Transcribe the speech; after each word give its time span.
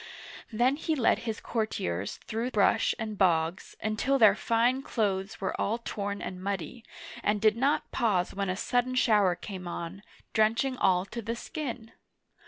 Then 0.51 0.77
he 0.77 0.95
led 0.95 1.19
his 1.29 1.39
courtiers 1.39 2.17
through 2.25 2.49
brush 2.49 2.95
and 2.97 3.19
bogs 3.19 3.75
until 3.79 4.17
their 4.17 4.33
fine 4.33 4.81
clothes 4.81 5.39
were 5.39 5.53
all 5.61 5.77
torn 5.77 6.23
and 6.23 6.41
muddy, 6.41 6.83
and 7.21 7.39
did 7.39 7.55
not 7.55 7.91
pause 7.91 8.33
when 8.33 8.49
a 8.49 8.55
sudden 8.55 8.95
shower 8.95 9.35
came 9.35 9.67
on, 9.67 10.01
drenching 10.33 10.75
all 10.75 11.05
to 11.05 11.21
the 11.21 11.35
skin. 11.35 11.91